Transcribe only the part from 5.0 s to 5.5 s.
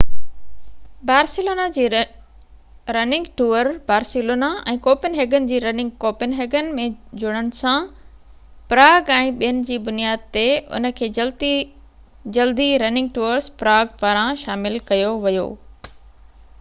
هيگن